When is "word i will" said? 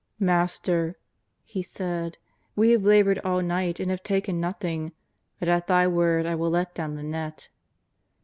5.87-6.49